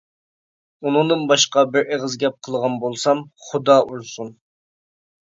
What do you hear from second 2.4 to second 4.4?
قىلغان بولسام، خۇدا ئۇرسۇن!